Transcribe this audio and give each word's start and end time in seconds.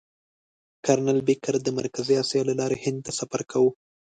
کرنل 0.85 1.19
بېکر 1.27 1.55
د 1.61 1.67
مرکزي 1.79 2.15
اسیا 2.23 2.41
له 2.49 2.53
لارې 2.59 2.77
هند 2.83 2.99
ته 3.05 3.11
سفر 3.19 3.41
کاوه. 3.51 3.71